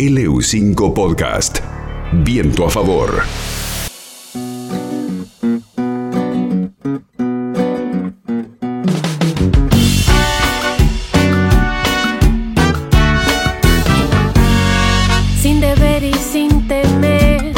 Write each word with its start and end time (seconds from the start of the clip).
LU5 0.00 0.94
Podcast. 0.94 1.58
Viento 2.24 2.64
a 2.64 2.70
favor. 2.70 3.22
sin 15.38 15.60
deber 15.60 16.02
y 16.02 16.14
sin 16.14 16.66
temer, 16.66 17.52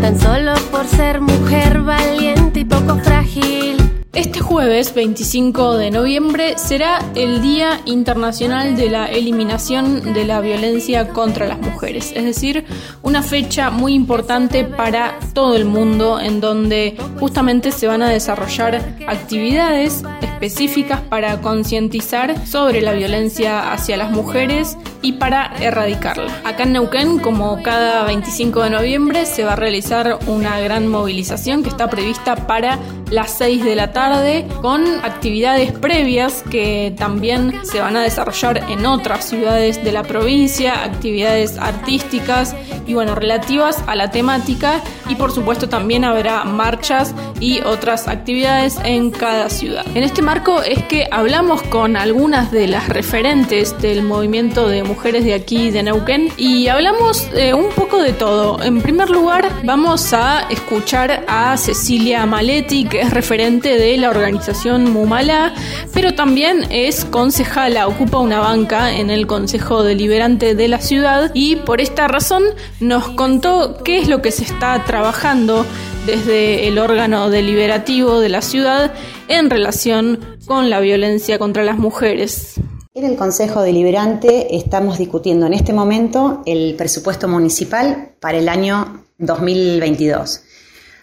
tan 0.00 0.16
solo 0.16 0.54
por 0.70 0.86
ser 0.86 1.20
mujer 1.20 1.80
valiente 1.82 2.60
y 2.60 2.64
poco 2.66 2.98
frágil. 2.98 3.97
Este 4.18 4.40
jueves 4.40 4.94
25 4.96 5.76
de 5.76 5.92
noviembre 5.92 6.58
será 6.58 6.98
el 7.14 7.40
Día 7.40 7.80
Internacional 7.84 8.74
de 8.74 8.90
la 8.90 9.06
Eliminación 9.06 10.12
de 10.12 10.24
la 10.24 10.40
Violencia 10.40 11.10
contra 11.10 11.46
las 11.46 11.60
Mujeres, 11.60 12.12
es 12.16 12.24
decir, 12.24 12.64
una 13.02 13.22
fecha 13.22 13.70
muy 13.70 13.94
importante 13.94 14.64
para 14.64 15.20
todo 15.34 15.54
el 15.54 15.66
mundo 15.66 16.18
en 16.18 16.40
donde 16.40 16.96
justamente 17.20 17.70
se 17.70 17.86
van 17.86 18.02
a 18.02 18.08
desarrollar 18.08 18.96
actividades 19.06 20.02
específicas 20.20 21.00
para 21.00 21.40
concientizar 21.40 22.44
sobre 22.44 22.80
la 22.80 22.94
violencia 22.94 23.72
hacia 23.72 23.96
las 23.96 24.10
mujeres 24.10 24.76
y 25.02 25.12
para 25.12 25.52
erradicarla. 25.60 26.40
Acá 26.44 26.64
en 26.64 26.72
Neuquén, 26.72 27.18
como 27.18 27.62
cada 27.62 28.04
25 28.04 28.62
de 28.62 28.70
noviembre, 28.70 29.26
se 29.26 29.44
va 29.44 29.52
a 29.54 29.56
realizar 29.56 30.18
una 30.26 30.58
gran 30.60 30.88
movilización 30.88 31.62
que 31.62 31.68
está 31.68 31.88
prevista 31.88 32.34
para 32.48 32.78
las 33.10 33.38
6 33.38 33.64
de 33.64 33.74
la 33.74 33.92
tarde 33.92 34.46
con 34.60 34.84
actividades 35.02 35.72
previas 35.80 36.44
que 36.50 36.94
también 36.96 37.54
se 37.62 37.80
van 37.80 37.96
a 37.96 38.02
desarrollar 38.02 38.64
en 38.68 38.86
otras 38.86 39.28
ciudades 39.28 39.82
de 39.82 39.92
la 39.92 40.02
provincia, 40.02 40.84
actividades 40.84 41.58
artísticas 41.58 42.54
y 42.86 42.94
bueno, 42.94 43.14
relativas 43.14 43.82
a 43.86 43.94
la 43.94 44.10
temática 44.10 44.80
y 45.08 45.14
por 45.14 45.32
supuesto 45.32 45.68
también 45.68 46.04
habrá 46.04 46.44
marchas 46.44 47.14
y 47.40 47.60
otras 47.60 48.08
actividades 48.08 48.78
en 48.84 49.10
cada 49.10 49.50
ciudad. 49.50 49.84
En 49.94 50.02
este 50.02 50.22
marco 50.22 50.62
es 50.62 50.82
que 50.84 51.06
hablamos 51.10 51.62
con 51.64 51.96
algunas 51.96 52.50
de 52.50 52.66
las 52.66 52.88
referentes 52.88 53.78
del 53.80 54.02
movimiento 54.02 54.68
de 54.68 54.82
mujeres 54.82 55.24
de 55.24 55.34
aquí 55.34 55.70
de 55.70 55.82
Neuquén 55.82 56.30
y 56.36 56.68
hablamos 56.68 57.28
eh, 57.34 57.54
un 57.54 57.70
poco 57.70 58.02
de 58.02 58.12
todo. 58.12 58.62
En 58.62 58.80
primer 58.80 59.10
lugar, 59.10 59.48
vamos 59.64 60.12
a 60.12 60.46
escuchar 60.50 61.24
a 61.28 61.56
Cecilia 61.56 62.26
Maletti, 62.26 62.84
que 62.84 63.00
es 63.00 63.10
referente 63.10 63.76
de 63.76 63.96
la 63.96 64.10
organización 64.10 64.92
Mumala, 64.92 65.54
pero 65.92 66.14
también 66.14 66.66
es 66.70 67.04
concejala, 67.04 67.86
ocupa 67.88 68.18
una 68.18 68.40
banca 68.40 68.94
en 68.94 69.10
el 69.10 69.26
Consejo 69.26 69.82
Deliberante 69.82 70.54
de 70.54 70.68
la 70.68 70.80
ciudad 70.80 71.30
y 71.34 71.56
por 71.56 71.80
esta 71.80 72.08
razón 72.08 72.44
nos 72.80 73.08
contó 73.10 73.78
qué 73.84 73.98
es 73.98 74.08
lo 74.08 74.22
que 74.22 74.30
se 74.30 74.44
está 74.44 74.84
trabajando 74.84 75.64
desde 76.06 76.68
el 76.68 76.78
órgano 76.78 77.30
deliberativo 77.30 78.20
de 78.20 78.28
la 78.28 78.42
ciudad 78.42 78.92
en 79.28 79.50
relación 79.50 80.38
con 80.46 80.70
la 80.70 80.80
violencia 80.80 81.38
contra 81.38 81.64
las 81.64 81.78
mujeres. 81.78 82.54
En 82.94 83.04
el 83.04 83.16
Consejo 83.16 83.62
Deliberante 83.62 84.56
estamos 84.56 84.98
discutiendo 84.98 85.46
en 85.46 85.54
este 85.54 85.72
momento 85.72 86.42
el 86.46 86.74
presupuesto 86.76 87.28
municipal 87.28 88.12
para 88.18 88.38
el 88.38 88.48
año 88.48 89.04
2022. 89.18 90.42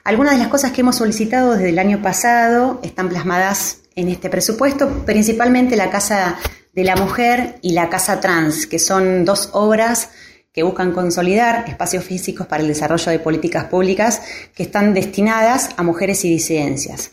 Algunas 0.04 0.34
de 0.34 0.40
las 0.40 0.50
cosas 0.50 0.72
que 0.72 0.82
hemos 0.82 0.98
solicitado 0.98 1.54
desde 1.54 1.70
el 1.70 1.80
año 1.80 2.02
pasado 2.02 2.80
están 2.84 3.10
plasmadas 3.10 3.80
en 3.96 4.10
este 4.10 4.30
presupuesto, 4.30 5.06
principalmente 5.06 5.76
la 5.76 5.90
Casa 5.90 6.38
de 6.74 6.84
la 6.84 6.96
Mujer 6.96 7.56
y 7.62 7.72
la 7.72 7.90
Casa 7.90 8.20
Trans, 8.20 8.68
que 8.68 8.80
son 8.80 9.24
dos 9.24 9.50
obras 9.54 10.10
que 10.52 10.64
buscan 10.64 10.92
consolidar 10.92 11.66
espacios 11.68 12.04
físicos 12.04 12.48
para 12.48 12.62
el 12.62 12.68
desarrollo 12.68 13.12
de 13.12 13.20
políticas 13.20 13.66
públicas 13.66 14.22
que 14.54 14.64
están 14.64 14.94
destinadas 14.94 15.72
a 15.78 15.84
mujeres 15.84 16.24
y 16.26 16.30
disidencias. 16.30 17.12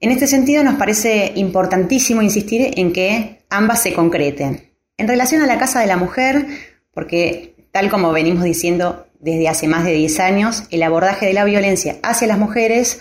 En 0.00 0.10
este 0.10 0.26
sentido, 0.26 0.64
nos 0.64 0.74
parece 0.74 1.32
importantísimo 1.36 2.22
insistir 2.22 2.72
en 2.76 2.92
que 2.92 3.44
ambas 3.50 3.82
se 3.82 3.92
concreten. 3.92 4.72
En 4.96 5.06
relación 5.06 5.42
a 5.42 5.46
la 5.46 5.58
Casa 5.58 5.80
de 5.80 5.86
la 5.86 5.96
Mujer, 5.96 6.46
porque 6.92 7.54
tal 7.70 7.88
como 7.88 8.12
venimos 8.12 8.42
diciendo 8.42 9.06
desde 9.20 9.48
hace 9.48 9.68
más 9.68 9.84
de 9.84 9.92
10 9.92 10.20
años, 10.20 10.64
el 10.70 10.82
abordaje 10.82 11.26
de 11.26 11.34
la 11.34 11.44
violencia 11.44 11.98
hacia 12.02 12.26
las 12.26 12.38
mujeres 12.38 13.00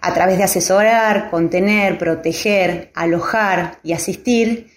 a 0.00 0.14
través 0.14 0.38
de 0.38 0.44
asesorar, 0.44 1.30
contener, 1.30 1.98
proteger, 1.98 2.90
alojar 2.94 3.78
y 3.82 3.92
asistir 3.92 4.68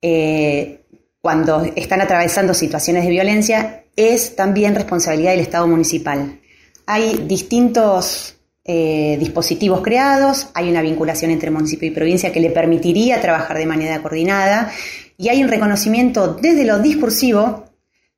eh, 0.00 0.84
cuando 1.20 1.62
están 1.74 2.00
atravesando 2.00 2.54
situaciones 2.54 3.04
de 3.04 3.10
violencia 3.10 3.84
es 3.96 4.36
también 4.36 4.74
responsabilidad 4.74 5.32
del 5.32 5.40
Estado 5.40 5.66
municipal. 5.66 6.40
Hay 6.86 7.24
distintos 7.26 8.36
eh, 8.64 9.16
dispositivos 9.18 9.80
creados, 9.82 10.50
hay 10.54 10.70
una 10.70 10.82
vinculación 10.82 11.30
entre 11.30 11.50
municipio 11.50 11.88
y 11.88 11.90
provincia 11.90 12.32
que 12.32 12.40
le 12.40 12.50
permitiría 12.50 13.20
trabajar 13.20 13.58
de 13.58 13.66
manera 13.66 14.00
coordinada 14.00 14.70
y 15.16 15.30
hay 15.30 15.42
un 15.42 15.48
reconocimiento 15.48 16.34
desde 16.34 16.64
lo 16.64 16.78
discursivo 16.78 17.64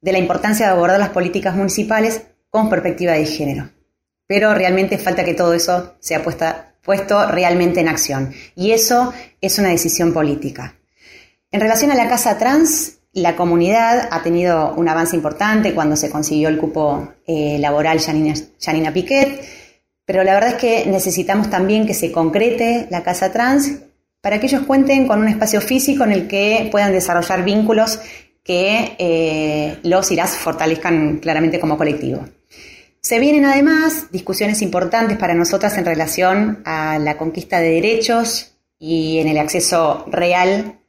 de 0.00 0.12
la 0.12 0.18
importancia 0.18 0.66
de 0.66 0.72
abordar 0.72 0.98
las 0.98 1.10
políticas 1.10 1.54
municipales 1.54 2.22
con 2.50 2.68
perspectiva 2.68 3.12
de 3.12 3.26
género. 3.26 3.70
Pero 4.30 4.54
realmente 4.54 4.96
falta 4.96 5.24
que 5.24 5.34
todo 5.34 5.54
eso 5.54 5.96
sea 5.98 6.22
puesto 6.22 7.26
realmente 7.26 7.80
en 7.80 7.88
acción. 7.88 8.32
Y 8.54 8.70
eso 8.70 9.12
es 9.40 9.58
una 9.58 9.70
decisión 9.70 10.12
política. 10.12 10.76
En 11.50 11.60
relación 11.60 11.90
a 11.90 11.96
la 11.96 12.08
casa 12.08 12.38
trans, 12.38 12.98
la 13.12 13.34
comunidad 13.34 14.06
ha 14.08 14.22
tenido 14.22 14.72
un 14.74 14.88
avance 14.88 15.16
importante 15.16 15.74
cuando 15.74 15.96
se 15.96 16.10
consiguió 16.10 16.48
el 16.48 16.58
cupo 16.58 17.12
eh, 17.26 17.58
laboral 17.58 17.98
Janina, 18.00 18.92
Piquet, 18.92 19.44
pero 20.04 20.22
la 20.22 20.34
verdad 20.34 20.50
es 20.50 20.58
que 20.58 20.86
necesitamos 20.86 21.50
también 21.50 21.84
que 21.84 21.94
se 21.94 22.12
concrete 22.12 22.86
la 22.88 23.02
casa 23.02 23.32
trans 23.32 23.80
para 24.20 24.38
que 24.38 24.46
ellos 24.46 24.62
cuenten 24.62 25.08
con 25.08 25.18
un 25.18 25.26
espacio 25.26 25.60
físico 25.60 26.04
en 26.04 26.12
el 26.12 26.28
que 26.28 26.68
puedan 26.70 26.92
desarrollar 26.92 27.44
vínculos 27.44 27.98
que 28.44 28.94
eh, 28.96 29.78
los 29.82 30.08
las 30.12 30.36
fortalezcan 30.36 31.18
claramente 31.18 31.58
como 31.58 31.76
colectivo. 31.76 32.24
Se 33.02 33.18
vienen 33.18 33.46
además 33.46 34.10
discusiones 34.12 34.60
importantes 34.60 35.16
para 35.16 35.34
nosotras 35.34 35.76
en 35.78 35.86
relación 35.86 36.62
a 36.66 36.98
la 36.98 37.16
conquista 37.16 37.58
de 37.58 37.70
derechos 37.70 38.52
y 38.78 39.18
en 39.18 39.28
el 39.28 39.38
acceso 39.38 40.04
real 40.08 40.80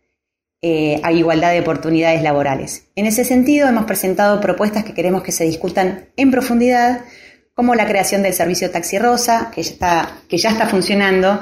eh, 0.61 0.99
a 1.03 1.11
igualdad 1.11 1.51
de 1.51 1.61
oportunidades 1.61 2.21
laborales. 2.21 2.87
En 2.95 3.05
ese 3.05 3.23
sentido, 3.23 3.67
hemos 3.67 3.85
presentado 3.85 4.41
propuestas 4.41 4.83
que 4.83 4.93
queremos 4.93 5.23
que 5.23 5.31
se 5.31 5.45
discutan 5.45 6.09
en 6.17 6.31
profundidad, 6.31 7.05
como 7.53 7.75
la 7.75 7.87
creación 7.87 8.21
del 8.21 8.33
servicio 8.33 8.69
Taxi 8.71 8.99
Rosa, 8.99 9.51
que 9.53 9.63
ya 9.63 9.71
está, 9.71 10.17
que 10.27 10.37
ya 10.37 10.49
está 10.49 10.67
funcionando, 10.67 11.39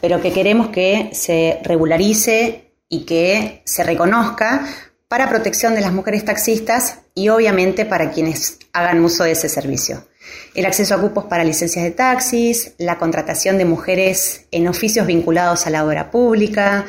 pero 0.00 0.20
que 0.20 0.32
queremos 0.32 0.68
que 0.68 1.10
se 1.12 1.60
regularice 1.62 2.72
y 2.88 3.04
que 3.04 3.62
se 3.64 3.84
reconozca 3.84 4.66
para 5.14 5.28
protección 5.28 5.76
de 5.76 5.80
las 5.80 5.92
mujeres 5.92 6.24
taxistas 6.24 6.98
y 7.14 7.28
obviamente 7.28 7.86
para 7.86 8.10
quienes 8.10 8.58
hagan 8.72 8.98
uso 9.04 9.22
de 9.22 9.30
ese 9.30 9.48
servicio. 9.48 10.08
El 10.56 10.66
acceso 10.66 10.92
a 10.92 11.00
cupos 11.00 11.26
para 11.26 11.44
licencias 11.44 11.84
de 11.84 11.92
taxis, 11.92 12.72
la 12.78 12.98
contratación 12.98 13.56
de 13.56 13.64
mujeres 13.64 14.46
en 14.50 14.66
oficios 14.66 15.06
vinculados 15.06 15.68
a 15.68 15.70
la 15.70 15.84
obra 15.84 16.10
pública, 16.10 16.86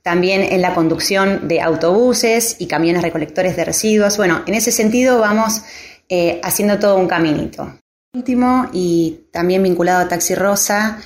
también 0.00 0.40
en 0.42 0.62
la 0.62 0.72
conducción 0.72 1.48
de 1.48 1.60
autobuses 1.60 2.56
y 2.60 2.66
camiones 2.66 3.02
recolectores 3.02 3.56
de 3.56 3.66
residuos. 3.66 4.16
Bueno, 4.16 4.42
en 4.46 4.54
ese 4.54 4.72
sentido 4.72 5.20
vamos 5.20 5.60
eh, 6.08 6.40
haciendo 6.42 6.78
todo 6.78 6.96
un 6.96 7.08
caminito. 7.08 7.78
Último, 8.14 8.70
y 8.72 9.26
también 9.30 9.62
vinculado 9.62 10.00
a 10.00 10.08
Taxi 10.08 10.34
Rosa, 10.34 10.98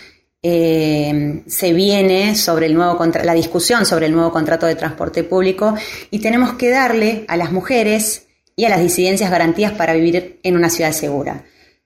eh, 0.42 1.42
se 1.46 1.72
viene 1.72 2.34
sobre 2.34 2.66
el 2.66 2.74
nuevo 2.74 2.98
la 3.22 3.34
discusión 3.34 3.84
sobre 3.84 4.06
el 4.06 4.12
nuevo 4.12 4.32
contrato 4.32 4.66
de 4.66 4.74
transporte 4.74 5.22
público 5.22 5.74
y 6.10 6.20
tenemos 6.20 6.54
que 6.54 6.70
darle 6.70 7.24
a 7.28 7.36
las 7.36 7.52
mujeres 7.52 8.26
y 8.56 8.64
a 8.64 8.70
las 8.70 8.80
disidencias 8.80 9.30
garantías 9.30 9.72
para 9.72 9.92
vivir 9.92 10.40
en 10.42 10.56
una 10.56 10.70
ciudad 10.70 10.92
segura. 10.92 11.44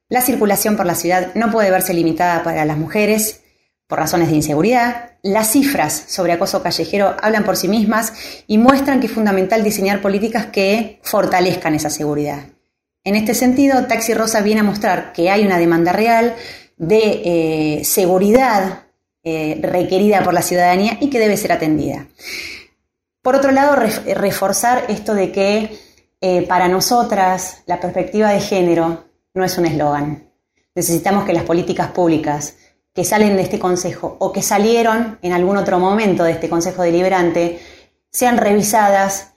La 0.08 0.20
circulación 0.20 0.76
por 0.76 0.86
la 0.86 0.94
ciudad 0.94 1.34
no 1.34 1.50
puede 1.50 1.70
verse 1.70 1.94
limitada 1.94 2.42
para 2.42 2.64
las 2.64 2.76
mujeres 2.76 3.42
por 3.88 3.98
razones 3.98 4.28
de 4.28 4.36
inseguridad. 4.36 5.12
Las 5.22 5.50
cifras 5.50 6.04
sobre 6.08 6.32
acoso 6.32 6.62
callejero 6.62 7.16
hablan 7.22 7.44
por 7.44 7.56
sí 7.56 7.68
mismas 7.68 8.12
y 8.46 8.58
muestran 8.58 9.00
que 9.00 9.06
es 9.06 9.12
fundamental 9.12 9.64
diseñar 9.64 10.00
políticas 10.00 10.46
que 10.46 11.00
fortalezcan 11.02 11.74
esa 11.74 11.90
seguridad. 11.90 12.44
En 13.02 13.16
este 13.16 13.34
sentido, 13.34 13.86
Taxi 13.86 14.14
Rosa 14.14 14.40
viene 14.40 14.60
a 14.60 14.64
mostrar 14.64 15.12
que 15.12 15.30
hay 15.30 15.44
una 15.44 15.58
demanda 15.58 15.92
real 15.92 16.34
de 16.76 17.78
eh, 17.78 17.84
seguridad 17.84 18.84
eh, 19.22 19.58
requerida 19.62 20.22
por 20.22 20.34
la 20.34 20.42
ciudadanía 20.42 20.98
y 21.00 21.10
que 21.10 21.18
debe 21.18 21.36
ser 21.36 21.52
atendida. 21.52 22.06
Por 23.22 23.36
otro 23.36 23.52
lado, 23.52 23.76
reforzar 23.76 24.84
esto 24.88 25.14
de 25.14 25.32
que 25.32 25.78
eh, 26.20 26.42
para 26.42 26.68
nosotras 26.68 27.62
la 27.66 27.80
perspectiva 27.80 28.30
de 28.30 28.40
género 28.40 29.04
no 29.34 29.44
es 29.44 29.56
un 29.58 29.66
eslogan. 29.66 30.30
Necesitamos 30.74 31.24
que 31.24 31.32
las 31.32 31.44
políticas 31.44 31.88
públicas 31.88 32.56
que 32.94 33.04
salen 33.04 33.36
de 33.36 33.42
este 33.42 33.58
Consejo 33.58 34.16
o 34.20 34.32
que 34.32 34.42
salieron 34.42 35.18
en 35.22 35.32
algún 35.32 35.56
otro 35.56 35.78
momento 35.78 36.24
de 36.24 36.32
este 36.32 36.48
Consejo 36.48 36.82
Deliberante 36.82 37.60
sean 38.10 38.38
revisadas 38.38 39.33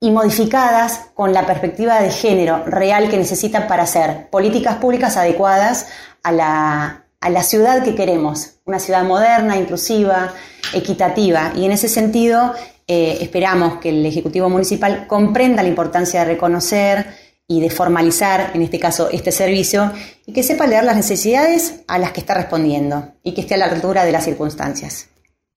y 0.00 0.10
modificadas 0.10 1.10
con 1.14 1.34
la 1.34 1.46
perspectiva 1.46 2.00
de 2.00 2.10
género 2.10 2.64
real 2.64 3.10
que 3.10 3.18
necesitan 3.18 3.66
para 3.68 3.82
hacer 3.82 4.30
políticas 4.30 4.76
públicas 4.76 5.18
adecuadas 5.18 5.88
a 6.22 6.32
la, 6.32 7.04
a 7.20 7.30
la 7.30 7.42
ciudad 7.42 7.84
que 7.84 7.94
queremos, 7.94 8.54
una 8.64 8.78
ciudad 8.78 9.04
moderna, 9.04 9.58
inclusiva, 9.58 10.32
equitativa. 10.72 11.52
Y 11.54 11.66
en 11.66 11.72
ese 11.72 11.88
sentido, 11.88 12.54
eh, 12.88 13.18
esperamos 13.20 13.78
que 13.78 13.90
el 13.90 14.04
Ejecutivo 14.06 14.48
Municipal 14.48 15.06
comprenda 15.06 15.62
la 15.62 15.68
importancia 15.68 16.20
de 16.20 16.26
reconocer 16.26 17.14
y 17.46 17.60
de 17.60 17.68
formalizar, 17.68 18.52
en 18.54 18.62
este 18.62 18.80
caso, 18.80 19.10
este 19.10 19.32
servicio 19.32 19.92
y 20.24 20.32
que 20.32 20.42
sepa 20.42 20.66
leer 20.66 20.84
las 20.84 20.96
necesidades 20.96 21.82
a 21.88 21.98
las 21.98 22.12
que 22.12 22.20
está 22.20 22.32
respondiendo 22.32 23.12
y 23.22 23.34
que 23.34 23.42
esté 23.42 23.54
a 23.54 23.58
la 23.58 23.66
altura 23.66 24.04
de 24.06 24.12
las 24.12 24.24
circunstancias. 24.24 25.08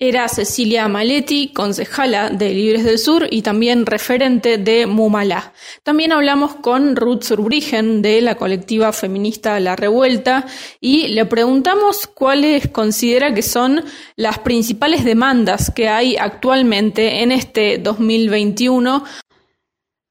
Era 0.06 0.28
Cecilia 0.28 0.90
Maletti, 0.90 1.54
concejala 1.54 2.30
de 2.30 2.54
Libres 2.54 2.84
del 2.84 3.00
Sur 3.00 3.26
y 3.32 3.42
también 3.42 3.86
referente 3.86 4.58
de 4.58 4.86
Mumalá. 4.86 5.54
También 5.84 6.12
hablamos 6.12 6.56
con 6.56 6.98
Ruth 6.98 7.24
Surbrigen 7.24 8.02
de 8.02 8.20
la 8.20 8.36
colectiva 8.36 8.92
feminista 8.92 9.58
La 9.62 9.78
Revuelta 9.78 10.46
y 10.82 11.08
le 11.08 11.26
preguntamos 11.26 12.06
cuáles 12.06 12.68
considera 12.68 13.34
que 13.34 13.44
son 13.44 13.82
las 14.18 14.40
principales 14.40 15.06
demandas 15.06 15.72
que 15.74 15.88
hay 15.88 16.18
actualmente 16.18 17.24
en 17.24 17.32
este 17.32 17.78
2021 17.78 19.06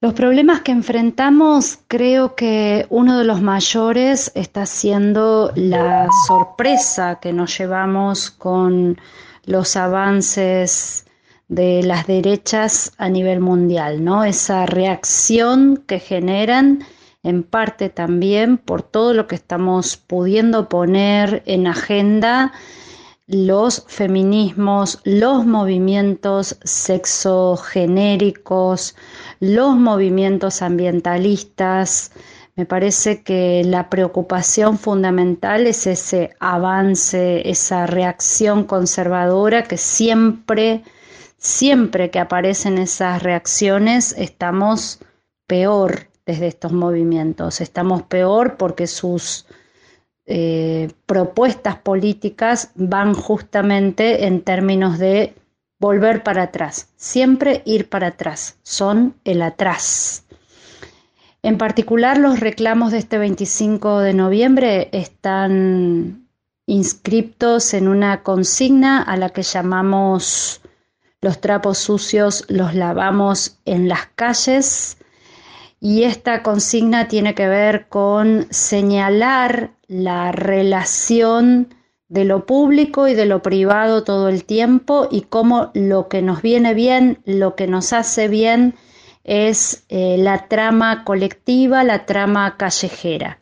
los 0.01 0.15
problemas 0.15 0.63
que 0.63 0.73
enfrentamos, 0.73 1.79
creo 1.87 2.35
que 2.35 2.87
uno 2.91 3.19
de 3.19 3.25
los 3.25 3.41
mayores 3.41 4.33
está 4.35 4.67
siendo 4.67 5.53
la 5.55 6.09
sorpresa 6.27 7.21
que 7.23 7.33
nos 7.33 7.57
llevamos 7.57 8.33
con 8.33 8.99
los 9.45 9.77
avances 9.77 11.07
de 11.49 11.83
las 11.83 12.07
derechas 12.07 12.93
a 12.97 13.09
nivel 13.09 13.41
mundial, 13.41 14.05
¿no? 14.05 14.23
Esa 14.25 14.67
reacción 14.67 15.83
que 15.87 15.99
generan 15.99 16.85
en 17.23 17.43
parte 17.43 17.89
también 17.89 18.59
por 18.59 18.83
todo 18.83 19.15
lo 19.15 19.27
que 19.27 19.37
estamos 19.37 19.97
pudiendo 19.97 20.69
poner 20.69 21.43
en 21.47 21.67
agenda 21.67 22.53
los 23.27 23.85
feminismos, 23.87 25.01
los 25.05 25.47
movimientos 25.47 26.59
sexogenéricos, 26.65 28.97
los 29.41 29.77
movimientos 29.77 30.61
ambientalistas, 30.63 32.13
me 32.55 32.67
parece 32.67 33.23
que 33.23 33.63
la 33.65 33.89
preocupación 33.89 34.79
fundamental 34.79 35.67
es 35.67 35.87
ese 35.87 36.37
avance, 36.39 37.49
esa 37.49 37.87
reacción 37.87 38.65
conservadora 38.65 39.63
que 39.65 39.79
siempre, 39.79 40.83
siempre 41.39 42.11
que 42.11 42.19
aparecen 42.19 42.77
esas 42.77 43.23
reacciones 43.23 44.15
estamos 44.19 45.01
peor 45.47 46.09
desde 46.27 46.47
estos 46.47 46.73
movimientos, 46.73 47.61
estamos 47.61 48.03
peor 48.03 48.57
porque 48.59 48.87
sus 48.87 49.47
eh, 50.27 50.91
propuestas 51.07 51.77
políticas 51.77 52.71
van 52.75 53.15
justamente 53.15 54.27
en 54.27 54.43
términos 54.43 54.99
de 54.99 55.35
volver 55.81 56.23
para 56.23 56.45
atrás, 56.45 56.91
siempre 56.97 57.63
ir 57.65 57.89
para 57.89 58.09
atrás, 58.09 58.59
son 58.63 59.17
el 59.25 59.43
atrás. 59.43 60.22
En 61.43 61.59
particular, 61.59 62.19
los 62.19 62.39
reclamos 62.39 62.93
de 62.93 62.99
este 62.99 63.19
25 63.19 63.99
de 63.99 64.15
noviembre 64.15 64.89
están 64.93 66.29
inscriptos 66.67 67.75
en 67.75 67.89
una 67.89 68.23
consigna 68.23 69.03
a 69.03 69.17
la 69.17 69.31
que 69.31 69.43
llamamos 69.43 70.61
los 71.21 71.41
trapos 71.41 71.79
sucios 71.79 72.45
los 72.49 72.75
lavamos 72.75 73.59
en 73.65 73.89
las 73.89 74.07
calles. 74.15 74.99
Y 75.81 76.05
esta 76.05 76.43
consigna 76.43 77.09
tiene 77.09 77.35
que 77.35 77.49
ver 77.49 77.89
con 77.89 78.47
señalar 78.51 79.73
la 79.89 80.33
relación 80.33 81.75
de 82.09 82.25
lo 82.25 82.45
público 82.45 83.09
y 83.09 83.15
de 83.15 83.27
lo 83.27 83.43
privado 83.43 84.05
todo 84.05 84.29
el 84.29 84.45
tiempo 84.45 85.09
y 85.11 85.23
cómo 85.23 85.71
lo 85.75 86.09
que 86.09 86.23
nos 86.23 86.43
viene 86.43 86.75
bien, 86.75 87.21
lo 87.25 87.57
que 87.57 87.67
nos 87.67 87.93
hace 87.93 88.29
bien, 88.29 88.75
es 89.25 89.85
eh, 89.89 90.17
la 90.19 90.49
trama 90.49 91.05
colectiva, 91.05 91.85
la 91.85 92.07
trama 92.07 92.57
callejera. 92.57 93.39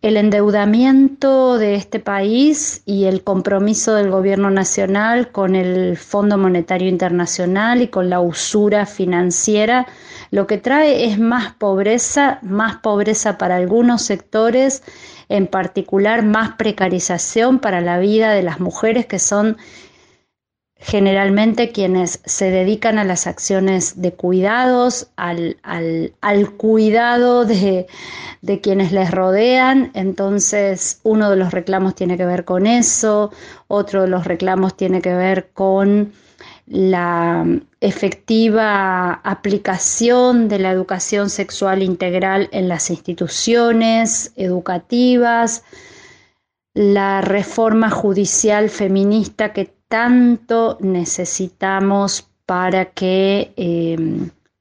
El 0.00 0.16
endeudamiento 0.16 1.58
de 1.58 1.76
este 1.76 2.00
país 2.00 2.82
y 2.86 3.04
el 3.04 3.22
compromiso 3.22 3.94
del 3.94 4.10
gobierno 4.10 4.50
nacional 4.50 5.30
con 5.30 5.54
el 5.54 5.96
Fondo 5.96 6.36
Monetario 6.36 6.88
Internacional 6.88 7.82
y 7.82 7.88
con 7.88 8.10
la 8.10 8.20
usura 8.20 8.84
financiera 8.84 9.86
lo 10.32 10.46
que 10.46 10.56
trae 10.56 11.04
es 11.04 11.18
más 11.18 11.52
pobreza, 11.52 12.38
más 12.40 12.76
pobreza 12.76 13.36
para 13.36 13.56
algunos 13.56 14.00
sectores, 14.00 14.82
en 15.28 15.46
particular 15.46 16.24
más 16.24 16.56
precarización 16.56 17.58
para 17.58 17.82
la 17.82 17.98
vida 17.98 18.32
de 18.32 18.42
las 18.42 18.58
mujeres 18.58 19.04
que 19.04 19.18
son 19.18 19.58
generalmente 20.82 21.70
quienes 21.70 22.20
se 22.24 22.50
dedican 22.50 22.98
a 22.98 23.04
las 23.04 23.28
acciones 23.28 24.02
de 24.02 24.12
cuidados, 24.12 25.08
al, 25.16 25.56
cuidado 26.56 27.44
de, 27.44 27.86
de, 28.40 28.60
quienes 28.60 28.90
les 28.90 29.12
rodean. 29.12 29.92
Entonces, 29.94 31.00
uno 31.04 31.30
de 31.30 31.36
los 31.36 31.52
reclamos 31.52 31.94
tiene 31.94 32.16
que 32.16 32.26
ver 32.26 32.44
con 32.44 32.66
eso, 32.66 33.32
otro 33.68 34.02
de 34.02 34.08
los 34.08 34.26
reclamos 34.26 34.76
tiene 34.76 35.00
que 35.00 35.14
ver 35.14 35.50
con 35.54 36.12
la 36.66 37.46
efectiva 37.80 39.14
aplicación 39.22 40.48
de 40.48 40.58
la 40.58 40.72
educación 40.72 41.30
sexual 41.30 41.82
integral 41.82 42.48
en 42.50 42.68
las 42.68 42.90
instituciones 42.90 44.32
educativas, 44.34 45.62
la 46.74 47.20
reforma 47.20 47.90
judicial 47.90 48.68
feminista 48.68 49.52
que 49.52 49.81
tanto 49.92 50.78
necesitamos 50.80 52.26
para 52.46 52.86
que 52.86 53.52
eh, 53.58 53.98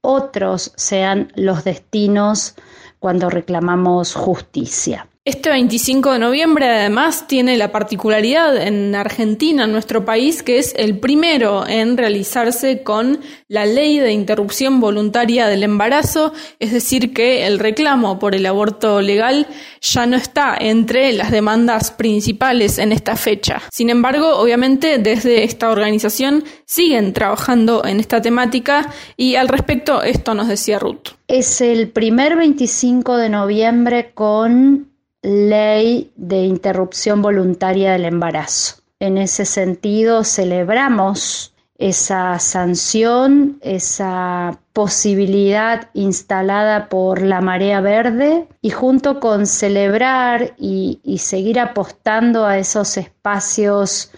otros 0.02 0.74
sean 0.76 1.32
los 1.36 1.64
destinos 1.64 2.56
cuando 3.00 3.30
reclamamos 3.30 4.14
justicia. 4.14 5.08
Este 5.24 5.52
25 5.52 6.14
de 6.14 6.18
noviembre 6.18 6.68
además 6.68 7.28
tiene 7.28 7.56
la 7.56 7.72
particularidad 7.72 8.58
en 8.58 8.96
Argentina, 8.96 9.66
en 9.66 9.72
nuestro 9.72 10.04
país, 10.04 10.42
que 10.42 10.58
es 10.58 10.74
el 10.76 10.98
primero 10.98 11.68
en 11.68 11.96
realizarse 11.96 12.82
con 12.82 13.20
la 13.48 13.68
ley 13.68 14.00
de 14.00 14.14
interrupción 14.14 14.80
voluntaria 14.80 15.46
del 15.46 15.62
embarazo, 15.62 16.34
es 16.58 16.72
decir, 16.72 17.14
que 17.14 17.46
el 17.46 17.60
reclamo 17.60 18.18
por 18.18 18.34
el 18.34 18.48
aborto 18.48 19.00
legal 19.00 19.46
ya 19.80 20.08
no 20.08 20.18
está 20.18 20.58
entre 20.60 21.14
las 21.14 21.30
demandas 21.30 21.92
principales 21.92 22.80
en 22.80 22.92
esta 22.92 23.16
fecha. 23.16 23.62
Sin 23.72 23.92
embargo, 23.92 24.40
obviamente 24.40 24.98
desde 24.98 25.44
esta 25.44 25.70
organización 25.70 26.46
siguen 26.66 27.14
trabajando 27.14 27.86
en 27.86 28.00
esta 28.00 28.24
temática 28.24 28.92
y 29.18 29.36
al 29.36 29.50
respecto 29.50 30.02
esto 30.02 30.34
nos 30.34 30.48
decía 30.48 30.80
Ruth. 30.80 31.10
Es 31.28 31.62
el 31.62 31.90
primer 31.90 32.36
25 32.36 33.18
de 33.18 33.30
noviembre 33.30 34.12
con 34.16 34.91
ley 35.22 36.12
de 36.16 36.44
interrupción 36.44 37.22
voluntaria 37.22 37.92
del 37.94 38.06
embarazo. 38.06 38.82
En 39.00 39.18
ese 39.18 39.46
sentido, 39.46 40.24
celebramos 40.24 41.52
esa 41.82 42.38
sanción, 42.38 43.58
esa 43.62 44.60
posibilidad 44.72 45.90
instalada 45.96 46.90
por 46.90 47.24
la 47.24 47.42
marea 47.42 47.82
verde 47.82 48.48
y 48.62 48.70
junto 48.70 49.20
con 49.20 49.48
celebrar 49.48 50.54
y, 50.60 51.00
seguir 51.18 51.60
apostando 51.60 52.46
a 52.46 52.60
esos 52.60 52.98
espacios 52.98 54.12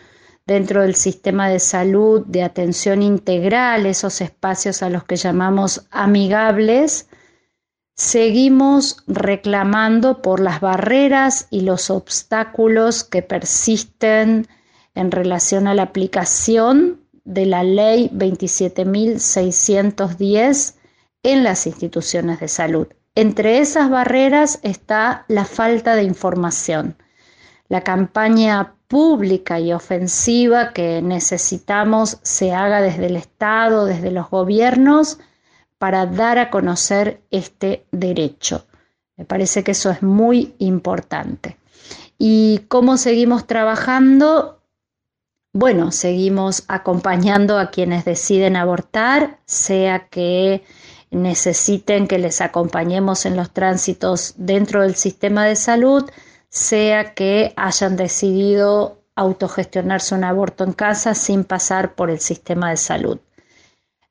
dentro 0.46 0.82
del 0.82 0.96
sistema 0.96 1.48
de 1.48 1.60
salud 1.60 2.26
de 2.26 2.44
atención 2.44 3.02
integral, 3.02 3.86
esos 3.86 4.20
espacios 4.20 4.84
a 4.84 4.90
los 4.90 5.06
que 5.06 5.16
llamamos 5.16 5.88
amigables, 5.90 7.08
Seguimos 7.96 8.98
reclamando 9.06 10.24
por 10.24 10.40
las 10.40 10.62
barreras 10.62 11.46
y 11.52 11.62
los 11.62 11.92
obstáculos 11.92 13.04
que 13.04 13.22
persisten 13.22 14.48
en 14.96 15.12
relación 15.12 15.68
a 15.68 15.76
la 15.76 15.84
aplicación 15.84 17.02
de 17.24 17.46
la 17.46 17.64
ley 17.64 18.10
27.610 18.14 20.74
en 21.22 21.44
las 21.44 21.68
instituciones 21.68 22.40
de 22.40 22.48
salud. 22.48 22.88
Entre 23.16 23.60
esas 23.60 23.92
barreras 23.92 24.60
está 24.64 25.26
la 25.28 25.46
falta 25.46 25.96
de 25.96 26.02
información, 26.04 26.98
la 27.70 27.82
campaña 27.82 28.74
pública 28.88 29.60
y 29.60 29.72
ofensiva 29.72 30.74
que 30.74 31.04
necesitamos 31.04 32.18
se 32.24 32.54
haga 32.54 32.82
desde 32.82 33.06
el 33.06 33.18
Estado, 33.18 33.86
desde 33.86 34.10
los 34.10 34.32
gobiernos, 34.32 35.20
para 35.78 36.06
dar 36.06 36.38
a 36.38 36.50
conocer 36.50 37.22
este 37.32 37.86
derecho. 37.92 38.66
Me 39.18 39.26
parece 39.26 39.64
que 39.64 39.72
eso 39.72 39.92
es 39.92 40.02
muy 40.02 40.56
importante. 40.60 41.58
¿Y 42.18 42.60
cómo 42.68 42.98
seguimos 42.98 43.48
trabajando? 43.48 44.62
Bueno, 45.52 45.92
seguimos 45.92 46.64
acompañando 46.68 47.60
a 47.60 47.70
quienes 47.70 48.06
deciden 48.06 48.56
abortar, 48.56 49.40
sea 49.46 50.08
que 50.08 50.64
necesiten 51.12 52.08
que 52.08 52.18
les 52.18 52.42
acompañemos 52.42 53.26
en 53.26 53.36
los 53.36 53.52
tránsitos 53.52 54.34
dentro 54.38 54.82
del 54.82 54.96
sistema 54.96 55.46
de 55.46 55.56
salud, 55.56 56.10
sea 56.50 57.14
que 57.14 57.54
hayan 57.56 57.96
decidido 57.96 59.04
autogestionarse 59.16 60.16
un 60.16 60.24
aborto 60.24 60.64
en 60.64 60.74
casa 60.74 61.14
sin 61.14 61.44
pasar 61.44 61.94
por 61.94 62.10
el 62.10 62.20
sistema 62.20 62.72
de 62.72 62.78
salud. 62.78 63.20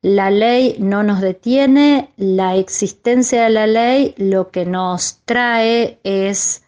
La 0.03 0.29
ley 0.29 0.75
no 0.79 1.01
nos 1.01 1.21
detiene, 1.21 2.11
la 2.17 2.57
existencia 2.57 3.45
de 3.45 3.49
la 3.49 3.67
ley 3.67 4.13
lo 4.17 4.51
que 4.51 4.65
nos 4.65 5.21
trae 5.23 5.97
es 6.03 6.63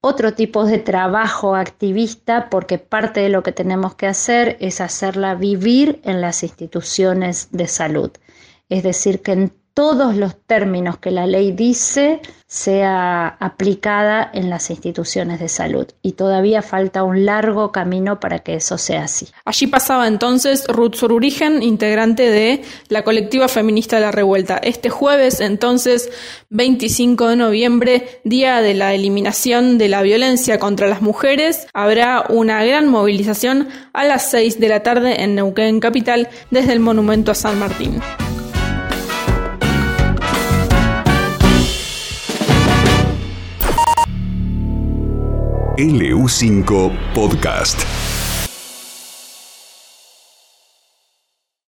otro 0.00 0.34
tipo 0.34 0.64
de 0.64 0.78
trabajo 0.78 1.56
activista 1.56 2.48
porque 2.48 2.78
parte 2.78 3.18
de 3.18 3.28
lo 3.28 3.42
que 3.42 3.50
tenemos 3.50 3.96
que 3.96 4.06
hacer 4.06 4.56
es 4.60 4.80
hacerla 4.80 5.34
vivir 5.34 6.00
en 6.04 6.20
las 6.20 6.44
instituciones 6.44 7.48
de 7.50 7.66
salud. 7.66 8.12
Es 8.68 8.84
decir, 8.84 9.20
que 9.20 9.32
en 9.32 9.52
todos 9.80 10.14
los 10.14 10.36
términos 10.36 10.98
que 10.98 11.10
la 11.10 11.26
ley 11.26 11.52
dice 11.52 12.20
sea 12.46 13.28
aplicada 13.28 14.30
en 14.34 14.50
las 14.50 14.68
instituciones 14.68 15.40
de 15.40 15.48
salud. 15.48 15.86
Y 16.02 16.12
todavía 16.12 16.60
falta 16.60 17.02
un 17.02 17.24
largo 17.24 17.72
camino 17.72 18.20
para 18.20 18.40
que 18.40 18.56
eso 18.56 18.76
sea 18.76 19.04
así. 19.04 19.28
Allí 19.46 19.68
pasaba 19.68 20.06
entonces 20.06 20.66
Ruth 20.68 20.96
Sorurigen, 20.96 21.62
integrante 21.62 22.28
de 22.28 22.62
la 22.88 23.04
colectiva 23.04 23.48
feminista 23.48 23.96
de 23.96 24.02
la 24.02 24.12
revuelta. 24.12 24.58
Este 24.58 24.90
jueves, 24.90 25.40
entonces, 25.40 26.10
25 26.50 27.28
de 27.28 27.36
noviembre, 27.36 28.20
día 28.24 28.60
de 28.60 28.74
la 28.74 28.92
eliminación 28.92 29.78
de 29.78 29.88
la 29.88 30.02
violencia 30.02 30.58
contra 30.58 30.88
las 30.88 31.00
mujeres, 31.00 31.68
habrá 31.72 32.26
una 32.28 32.62
gran 32.66 32.86
movilización 32.86 33.70
a 33.94 34.04
las 34.04 34.30
6 34.30 34.60
de 34.60 34.68
la 34.68 34.82
tarde 34.82 35.22
en 35.22 35.36
Neuquén 35.36 35.80
Capital 35.80 36.28
desde 36.50 36.74
el 36.74 36.80
Monumento 36.80 37.32
a 37.32 37.34
San 37.34 37.58
Martín. 37.58 38.02
LU5 45.80 46.92
Podcast. 47.14 47.99